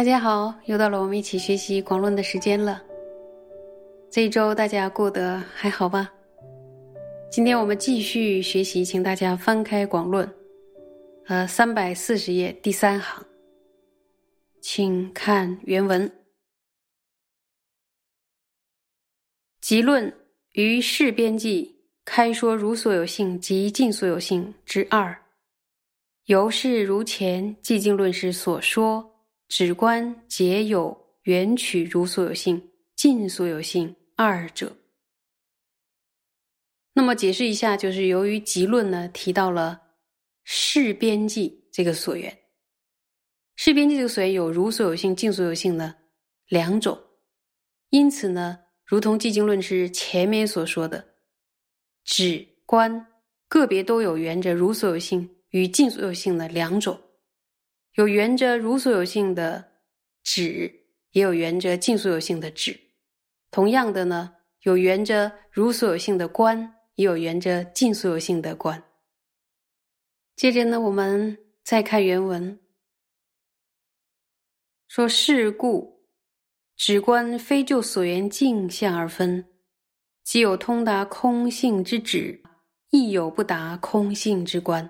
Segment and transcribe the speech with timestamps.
[0.00, 2.82] 大家好，又到了我们一起学习广论的时间了。
[4.10, 6.10] 这一周大家过得还好吧？
[7.30, 10.26] 今天我们继续学习，请大家翻开广论，
[11.26, 13.22] 呃，三百四十页第三行，
[14.62, 16.10] 请看原文。
[19.60, 20.10] 集论
[20.52, 25.14] 于事边际开说如所有性及尽所有性之二，
[26.24, 29.09] 由是如前寂静论师所说。
[29.50, 34.72] 止观皆有缘取如所有性、尽所有性二者。
[36.92, 39.80] 那么解释一下，就是由于集论呢提到了
[40.44, 42.38] 事边际这个所缘，
[43.56, 45.96] 事边际这个所缘有如所有性、尽所有性呢
[46.46, 46.96] 两种，
[47.88, 51.04] 因此呢，如同寂静论师前面所说的，
[52.04, 53.04] 止观
[53.48, 56.96] 个别都有缘着如所有性与尽所有性的两种。
[57.94, 59.72] 有缘着如所有性的
[60.22, 60.72] 止，
[61.12, 62.78] 也有缘着尽所有性的止。
[63.50, 64.32] 同样的呢，
[64.62, 68.82] 有缘着如所有性的观，也有缘着尽所有性的观。
[70.36, 72.60] 接着呢，我们再看原文，
[74.88, 76.06] 说是故
[76.76, 79.44] 止观非就所缘境相而分，
[80.22, 82.40] 既有通达空性之止，
[82.90, 84.88] 亦有不达空性之观。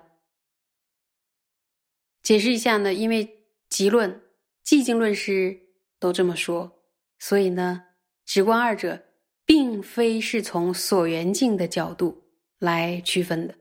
[2.23, 4.21] 解释一下呢，因为集论、
[4.63, 5.59] 寂静论师
[5.99, 6.83] 都这么说，
[7.19, 7.83] 所以呢，
[8.25, 9.03] 直观二者
[9.45, 12.23] 并非是从所缘境的角度
[12.59, 13.55] 来区分的，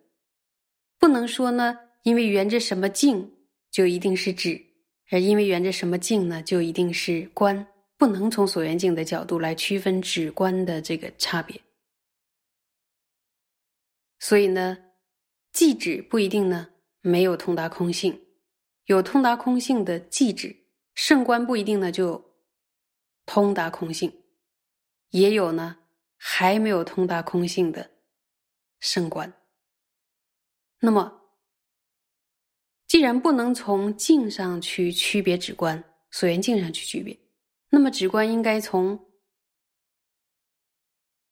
[0.99, 3.33] 不能说呢，因为缘着什么境
[3.71, 4.63] 就一定是指，
[5.11, 7.67] 而因为缘着什么境呢，就一定是观，
[7.97, 11.59] 不能从所缘境的角度来区分指观的这个差别。
[14.19, 14.77] 所以呢，
[15.53, 16.69] 寂止不一定呢
[17.01, 18.21] 没有通达空性。
[18.91, 20.65] 有通达空性的寂止
[20.95, 22.35] 圣观不一定呢就
[23.25, 24.25] 通达空性，
[25.11, 25.79] 也有呢
[26.17, 27.89] 还没有通达空性的
[28.81, 29.33] 圣观。
[30.81, 31.23] 那么，
[32.89, 37.17] 既然不能从境上去区别止观，所缘境上去区别，
[37.69, 39.09] 那么止观应该从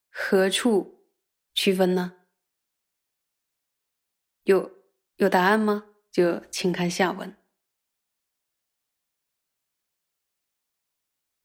[0.08, 1.04] 何处
[1.54, 2.14] 区分呢？
[4.44, 4.70] 有
[5.16, 5.86] 有答案吗？
[6.12, 7.36] 就请看下文。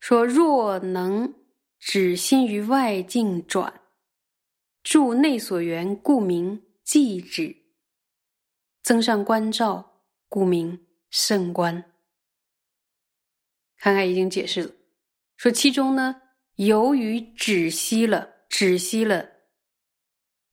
[0.03, 1.34] 说若能
[1.80, 3.81] 止心于外境转，
[4.84, 7.56] 住内所缘，故名寂止；
[8.81, 11.94] 增上观照，故名胜观。
[13.78, 14.75] 看看已经解释了，
[15.38, 16.22] 说其中呢，
[16.56, 19.25] 由于止息了，止息了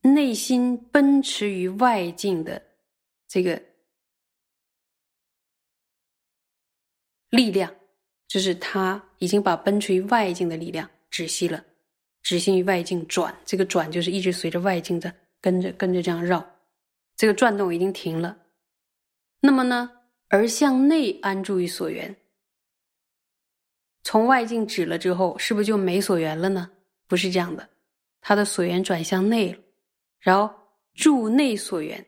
[0.03, 2.65] 内心奔驰于外境的
[3.27, 3.60] 这个
[7.31, 7.80] 力量。
[8.31, 11.65] 就是他已经把奔驰于外境的力量止息了，
[12.23, 16.49] 止息于外境转，这个转就是一直随着外境的跟着跟着这样绕，
[17.17, 18.39] 这个转动已经停了。
[19.41, 19.91] 那么呢，
[20.29, 22.15] 而向内安住于所缘，
[24.05, 26.71] 从外境止了之后，是不是就没所缘了呢？
[27.09, 27.69] 不是这样的，
[28.21, 29.59] 他的所缘转向内了，
[30.21, 30.55] 然后
[30.95, 32.07] 住内所缘，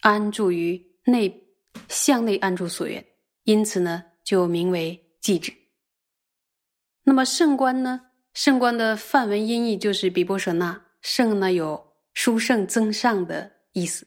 [0.00, 1.32] 安住于内，
[1.88, 3.06] 向内安住所缘，
[3.44, 4.04] 因此呢。
[4.24, 5.52] 就名为寂止。
[7.04, 8.10] 那么圣观呢？
[8.32, 10.86] 圣观的梵文音译就是比波舍那。
[11.00, 14.06] 圣呢有殊胜增上的意思，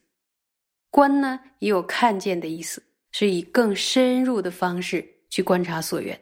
[0.89, 2.81] 观呢也有看见的意思，
[3.11, 6.19] 是以更深入的方式去观察所缘。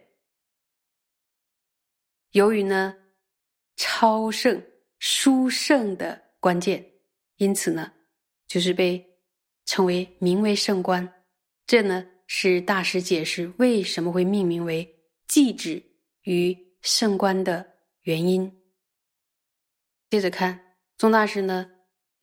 [2.31, 2.95] 由于呢
[3.75, 4.59] 超胜
[4.97, 6.83] 殊胜的关键，
[7.37, 7.93] 因此呢
[8.47, 9.05] 就是被
[9.65, 11.23] 称为名为圣观。
[11.67, 12.09] 这呢。
[12.35, 15.83] 是大师解释为什么会命名为寂止
[16.23, 18.51] 与圣观的原因。
[20.09, 21.69] 接着看宗大师呢，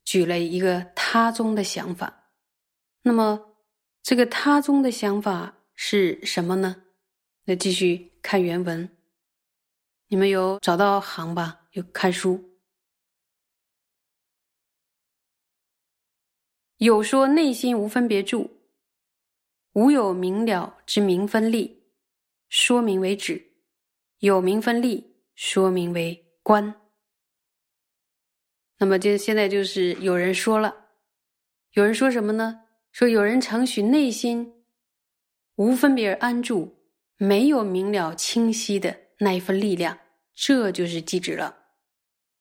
[0.04, 2.32] 举了一个他宗的想法。
[3.02, 3.56] 那么
[4.02, 6.82] 这个他宗的想法是什么呢？
[7.44, 8.98] 那继续看原文。
[10.08, 11.68] 你们有找到行吧？
[11.70, 12.58] 有看书。
[16.78, 18.59] 有说内心无分别住。
[19.72, 21.84] 无有明了之明分利，
[22.48, 23.36] 说明为止；
[24.18, 26.74] 有明分利，说明为观。
[28.78, 30.74] 那么，就现在就是有人说了，
[31.72, 32.62] 有人说什么呢？
[32.90, 34.64] 说有人承许内心
[35.54, 36.76] 无分别而安住，
[37.16, 39.96] 没有明了清晰的那一份力量，
[40.34, 41.56] 这就是寂止了。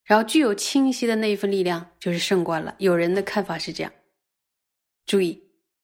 [0.02, 2.74] 然后，具有清晰的那一份力量，就是圣观了。
[2.78, 3.92] 有人的看法是这样。
[5.06, 5.40] 注意，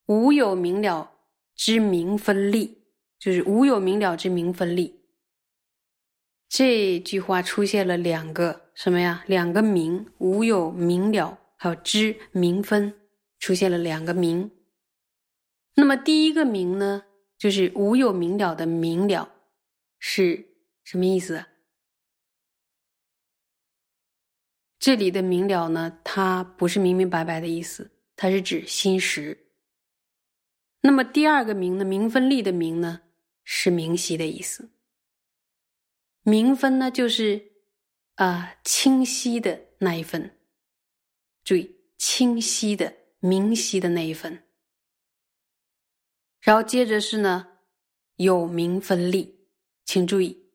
[0.07, 1.13] 无有明了。
[1.57, 2.85] 之名分立，
[3.19, 5.01] 就是无有明了之明分立。
[6.49, 9.25] 这句话出现了两个什么呀？
[9.27, 12.95] 两个明，无有明了，还有知明分，
[13.39, 14.51] 出现了两个明。
[15.75, 17.05] 那么第一个明呢，
[17.37, 19.29] 就是无有明了的明了，
[19.99, 20.47] 是
[20.85, 21.45] 什么意思？
[24.79, 29.46] 这里的明了呢，它不是明明白白的意思，它是指心识。
[30.81, 33.01] 那么第二个明呢，明分立的明呢，
[33.43, 34.71] 是明晰的意思。
[36.23, 37.53] 明分呢，就是
[38.15, 40.39] 啊清晰的那一分。
[41.43, 44.45] 注意，清晰的、明晰的那一分。
[46.41, 47.47] 然后接着是呢，
[48.17, 49.49] 有明分立，
[49.85, 50.51] 请注意，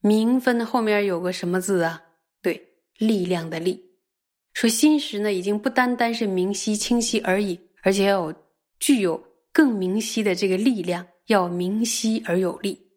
[0.00, 2.02] 明分后面有个什么字啊？
[2.42, 3.82] 对，力量的力。
[4.52, 8.47] 说心识呢，已经不单单是明晰清晰而已，而且要有。
[8.78, 9.22] 具有
[9.52, 12.90] 更明晰的这个力量，要明晰而有力。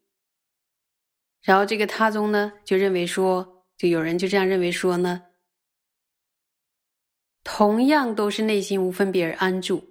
[1.42, 5.24] 然后这个他宗呢，就认为说，就有人就这样认为说呢，
[7.44, 9.84] 同样都是内心无分别而安住，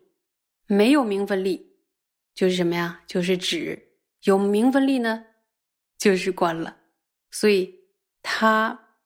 [0.67, 1.75] 没有明分力，
[2.35, 3.03] 就是什么呀？
[3.07, 5.25] 就是指有明分力呢，
[5.99, 6.77] 就是观了。
[7.33, 7.75] 所以
[8.23, 8.97] 他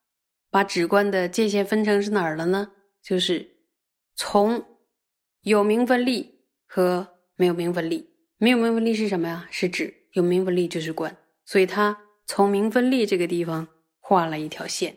[0.50, 2.70] 把指观的界限分成是哪儿了呢？
[3.02, 3.56] 就是
[4.16, 4.62] 从
[5.40, 6.33] 有明分力。
[6.74, 7.06] 和
[7.36, 9.46] 没有明分力，没有明分力是什么呀？
[9.48, 13.68] 是指有明分力就是官，所以他从明分力这个地方
[14.00, 14.96] 画了一条线。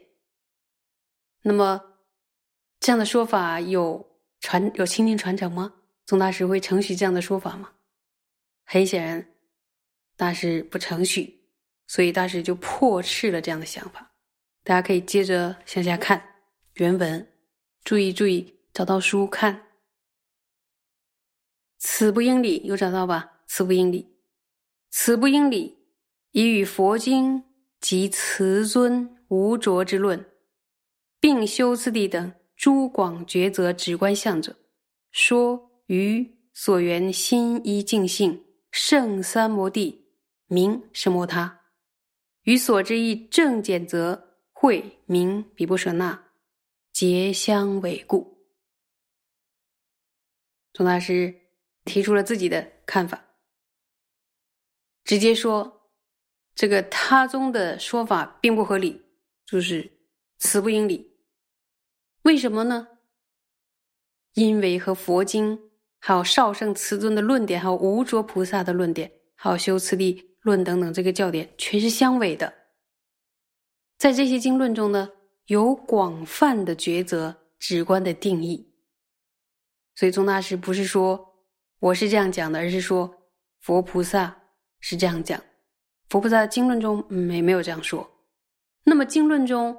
[1.43, 1.79] 那么
[2.79, 4.03] 这样的说法有
[4.39, 5.71] 传有亲近传承吗？
[6.07, 7.69] 宗大师会承许这样的说法吗？
[8.65, 9.27] 很显然，
[10.15, 11.41] 大师不承许，
[11.85, 14.13] 所以大师就破斥了这样的想法。
[14.63, 16.19] 大家可以接着向下看
[16.73, 17.31] 原文，
[17.83, 19.66] 注意注意，找到书看。
[21.79, 23.33] 此不应理，有找到吧？
[23.47, 24.13] 此不应理，
[24.89, 25.77] 此不应理，
[26.31, 27.43] 以与佛经
[27.79, 30.29] 及慈尊无着之论，
[31.19, 34.55] 并修次第等诸广抉择直观相者，
[35.11, 40.07] 说于所缘心一净性胜三摩地
[40.47, 41.61] 名是摩他，
[42.43, 46.31] 于所知意正简则会名比不舍那，
[46.91, 48.45] 结相违故。
[50.73, 51.46] 宗大师。
[51.87, 53.25] 提出了自己的看法，
[55.05, 55.89] 直接说
[56.53, 59.01] 这个他宗的说法并不合理，
[59.45, 59.89] 就是
[60.37, 61.17] 词不应理。
[62.23, 62.89] 为什么呢？
[64.33, 72.53] 因为和佛经、还有少圣慈尊的论点，还有无着菩萨的论点，还有修慈地论等等这个教典，全是相违的。
[73.97, 75.11] 在这些经论中呢，
[75.45, 78.75] 有广泛的抉择、直观的定义。
[79.95, 81.26] 所以宗大师不是说。
[81.79, 83.13] 我是这样讲的，而是说
[83.59, 84.35] 佛菩萨
[84.79, 85.39] 是这样讲，
[86.09, 88.09] 佛菩萨经论中没没有这样说。
[88.83, 89.77] 那么经论中，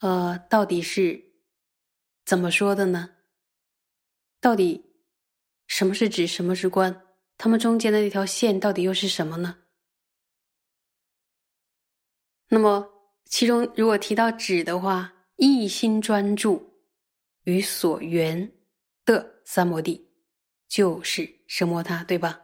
[0.00, 1.22] 呃，到底是
[2.24, 3.08] 怎么说的呢？
[4.40, 4.84] 到底
[5.66, 7.04] 什么是指，什么是观？
[7.36, 9.56] 他们中间的那条线到底又是什么呢？
[12.48, 12.86] 那么
[13.26, 16.82] 其中如果提到指的话，一心专注
[17.44, 18.50] 与所缘
[19.04, 20.07] 的三摩地。
[20.68, 22.40] 就是生摩他，对吧？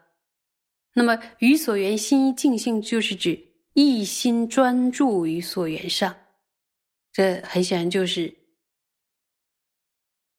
[0.94, 3.38] 那么于所缘心一净性，就是指
[3.74, 6.16] 一心专注于所缘上，
[7.12, 8.34] 这很显然就是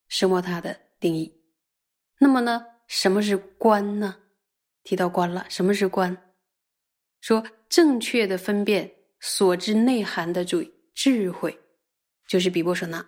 [0.08, 1.32] 生摩他的定义。
[2.18, 4.18] 那么呢，什么是观呢？
[4.84, 6.16] 提到观了，什么是观？
[7.22, 8.90] 说正确的分辨
[9.20, 11.60] 所知内涵的注意智慧，
[12.28, 13.06] 就是比波舍那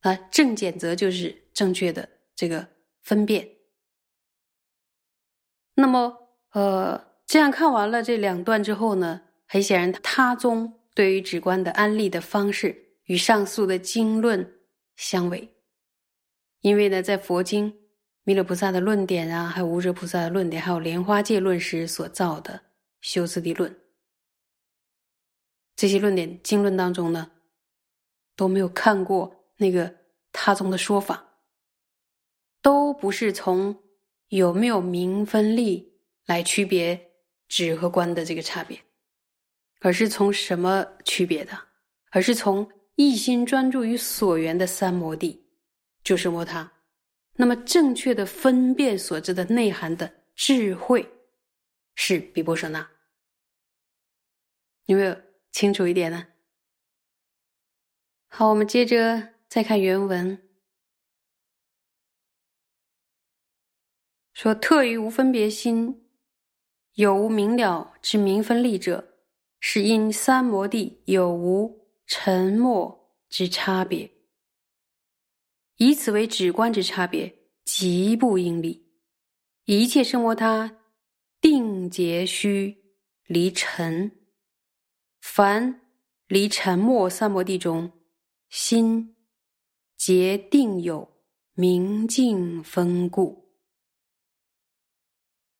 [0.00, 0.16] 啊。
[0.32, 2.66] 正见则就是正确的这个
[3.02, 3.48] 分辨。
[5.80, 6.12] 那么，
[6.54, 14.58] 呃，这样看完了这两段之后呢，很显然，他宗对于止观的安利的方式与上述的经论
[14.96, 15.48] 相违，
[16.62, 17.72] 因为呢，在佛经
[18.24, 22.60] 弥勒菩萨的论点啊，还有无着菩萨的论点，还有莲花戒论时所造的
[23.00, 23.72] 修次第论，
[25.76, 27.30] 这些论点经论当中呢，
[28.34, 29.94] 都没有看过那个
[30.32, 31.24] 他宗的说法，
[32.60, 33.80] 都不是从。
[34.28, 35.92] 有没有明分利
[36.26, 37.00] 来区别
[37.48, 38.78] 指和观的这个差别？
[39.80, 41.58] 而是从什么区别的？
[42.10, 45.46] 而是从一心专注于所缘的三摩地，
[46.02, 46.70] 就是摩他。
[47.34, 51.08] 那么正确的分辨所知的内涵的智慧，
[51.94, 52.88] 是比波舍那。
[54.86, 55.16] 有没有
[55.52, 56.26] 清楚一点呢？
[58.26, 60.47] 好，我们接着再看原文。
[64.38, 66.06] 说特于无分别心，
[66.94, 69.16] 有无明了之明分立者，
[69.58, 74.08] 是因三摩地有无沉默之差别，
[75.78, 78.86] 以此为止观之差别，极不应理。
[79.64, 80.72] 一切生摩他
[81.40, 82.94] 定结虚
[83.26, 84.08] 离尘，
[85.20, 85.80] 凡
[86.28, 87.90] 离沉默三摩地中，
[88.50, 89.16] 心
[89.96, 91.12] 结定有
[91.54, 93.47] 明净分故。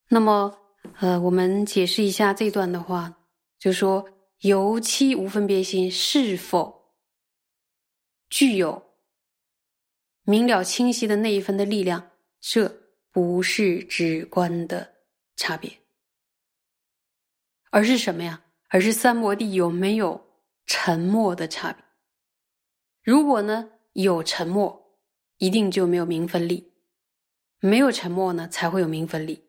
[0.09, 0.55] 那么。
[1.01, 3.13] 呃，我们解释一下这段的话，
[3.57, 4.05] 就说
[4.39, 6.93] 由七无分别心是否
[8.29, 8.81] 具有
[10.23, 14.93] 明了清晰的那一分的力量，这不是直观的
[15.35, 15.71] 差别，
[17.71, 18.41] 而是什么呀？
[18.69, 20.29] 而是三摩地有没有
[20.65, 21.83] 沉默的差别。
[23.03, 24.97] 如果呢有沉默，
[25.37, 26.71] 一定就没有明分力；
[27.59, 29.48] 没有沉默呢，才会有明分力。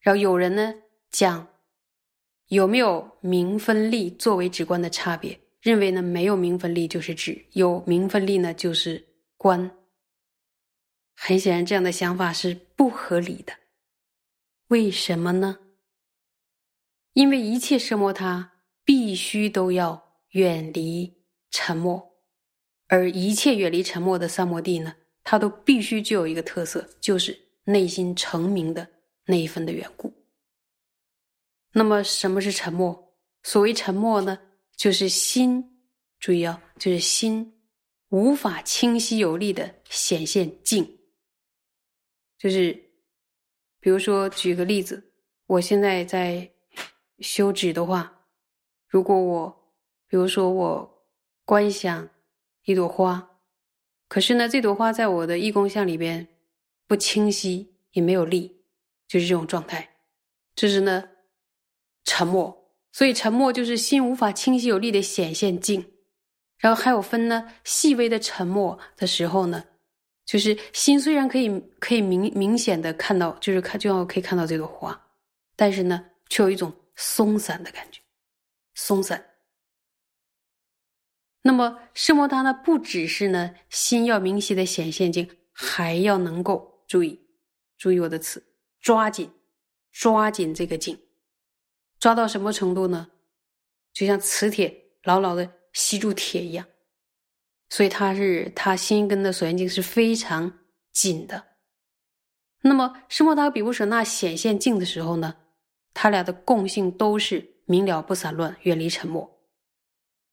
[0.00, 0.74] 然后有人呢
[1.10, 1.46] 讲
[2.48, 9.04] 有没有明分利作为直观的差别，认为呢没有明分利就是指有明分利呢就是
[9.36, 9.70] 观。
[11.14, 13.52] 很显然，这样的想法是不合理的。
[14.68, 15.58] 为什么呢？
[17.14, 18.52] 因为一切奢摩他
[18.84, 21.12] 必须都要远离
[21.50, 22.12] 沉默，
[22.88, 28.86] 而一切远离沉默的三摩地呢，它都必须具有一个特色，就是内心成名的。
[29.26, 30.12] 那一份的缘故。
[31.72, 33.14] 那么，什么是沉默？
[33.42, 34.38] 所谓沉默呢，
[34.76, 35.62] 就是心，
[36.18, 37.60] 注意啊，就是心
[38.08, 40.98] 无法清晰有力的显现静。
[42.38, 42.72] 就是，
[43.78, 45.12] 比如说，举个例子，
[45.46, 46.50] 我现在在
[47.18, 48.26] 修止的话，
[48.88, 49.74] 如果我，
[50.08, 51.06] 比如说我
[51.44, 52.08] 观想
[52.64, 53.38] 一朵花，
[54.08, 56.26] 可是呢，这朵花在我的意功相里边
[56.86, 58.55] 不清晰，也没有力。
[59.08, 59.88] 就是这种状态，
[60.54, 61.08] 这是呢
[62.04, 65.84] 沉默，所以沉默就是心无法清晰有力的显现静，
[66.58, 69.64] 然后还有分呢细微的沉默的时候呢，
[70.24, 71.48] 就是心虽然可以
[71.78, 75.08] 可以明明显的看到，就是看就要可以看到这朵花，
[75.54, 78.00] 但是呢却有一种松散的感觉，
[78.74, 79.24] 松散。
[81.42, 87.20] 那么圣摩他呢，不只是呢心要明晰的显现静，还要能够注意
[87.78, 88.42] 注意我的词。
[88.86, 89.28] 抓紧，
[89.90, 90.96] 抓紧这个劲，
[91.98, 93.10] 抓到什么程度呢？
[93.92, 96.64] 就像磁铁牢牢的吸住铁一样，
[97.68, 100.60] 所以它是它心根的所缘境是非常
[100.92, 101.56] 紧的。
[102.60, 105.34] 那么，释摩他和比布舍那显现境的时候呢，
[105.92, 109.44] 它俩的共性都是明了不散乱，远离沉默。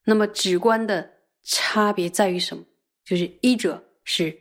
[0.05, 2.63] 那么，直观的差别在于什么？
[3.03, 4.37] 就是一者是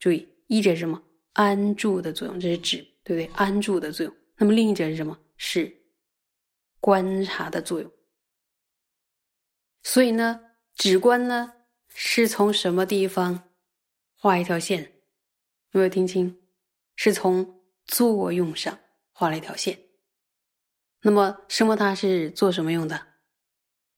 [0.00, 1.00] 注意，一者是什么？
[1.34, 2.84] 安住的作用，这是指。
[3.04, 3.30] 对不对？
[3.36, 4.16] 安住的作用。
[4.36, 5.16] 那么另一者是什么？
[5.36, 5.72] 是
[6.80, 7.90] 观察的作用。
[9.82, 10.40] 所以呢，
[10.74, 11.52] 止观呢
[11.88, 13.50] 是从什么地方
[14.16, 14.82] 画一条线？
[15.72, 16.36] 有没有听清？
[16.96, 18.78] 是从作用上
[19.12, 19.78] 画了一条线。
[21.02, 21.76] 那么什么？
[21.76, 23.06] 它是做什么用的？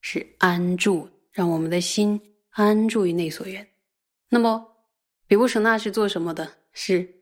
[0.01, 2.21] 是安住，让我们的心
[2.51, 3.67] 安住于内所缘。
[4.29, 4.67] 那么
[5.27, 6.59] 比乌舍那是做什么的？
[6.73, 7.16] 是。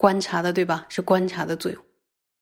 [0.00, 0.86] 观察的对吧？
[0.88, 1.84] 是观察的作用，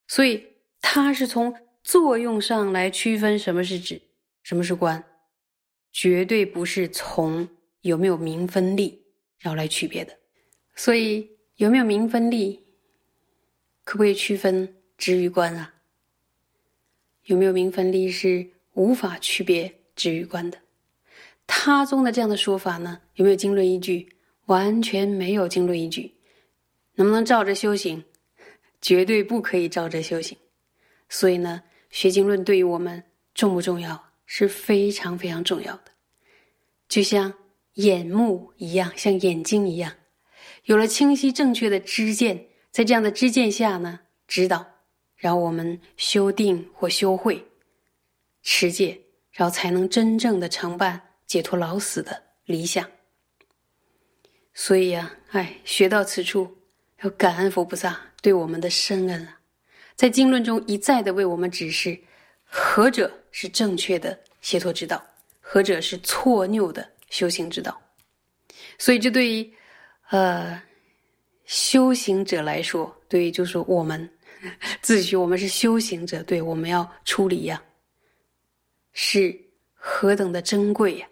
[0.06, 0.46] 所以
[0.80, 4.00] 它是从作用上来区分什么是指，
[4.44, 5.04] 什么是观，
[5.90, 7.48] 绝对不是从
[7.80, 9.02] 有没有明分利
[9.40, 10.16] 然后来区别的。
[10.76, 12.64] 所以有没有明分利，
[13.82, 15.74] 可不可以区分知与观啊？
[17.24, 20.56] 有没有明分利是无法区别知与观的。
[21.44, 24.08] 他宗的这样的说法呢，有没有经论依据？
[24.46, 26.14] 完全没有经论依据。
[26.98, 28.04] 能不能照着修行？
[28.82, 30.36] 绝对不可以照着修行。
[31.08, 34.04] 所以呢，学经论对于我们重不重要？
[34.26, 35.84] 是非常非常重要的。
[36.88, 37.32] 就像
[37.74, 39.94] 眼目一样，像眼睛一样，
[40.64, 44.66] 有了清晰正确的知见，在这样的知见下呢，指导，
[45.16, 47.46] 然后我们修定或修慧、
[48.42, 49.00] 持戒，
[49.30, 52.84] 然后才能真正的承办解脱老死的理想。
[54.52, 56.57] 所以呀，哎，学到此处。
[57.02, 59.40] 要感恩佛菩萨对我们的深恩啊，
[59.94, 61.96] 在经论中一再的为我们指示，
[62.44, 65.00] 何者是正确的解脱之道，
[65.40, 67.80] 何者是错谬的修行之道。
[68.78, 69.52] 所以，这对于
[70.10, 70.60] 呃
[71.44, 74.10] 修行者来说，对于就是我们
[74.82, 77.62] 自诩我们是修行者，对我们要处理呀，
[78.92, 79.38] 是
[79.72, 81.08] 何等的珍贵呀！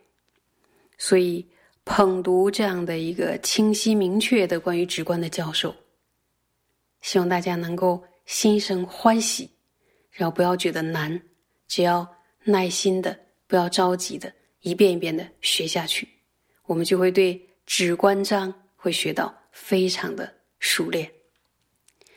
[0.99, 1.47] 所以。
[1.87, 5.75] 捧读这样的一个清晰明确的关于直观的教授，
[7.01, 9.49] 希望大家能够心生欢喜，
[10.11, 11.19] 然后不要觉得难，
[11.69, 12.07] 只要
[12.43, 13.17] 耐心的，
[13.47, 14.31] 不要着急的，
[14.63, 16.09] 一遍一遍的学下去，
[16.65, 21.09] 我们就会对止观章会学到非常的熟练。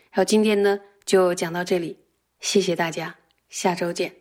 [0.09, 1.95] 好，今天呢就讲到这里，
[2.39, 3.15] 谢谢大家，
[3.49, 4.18] 下周见。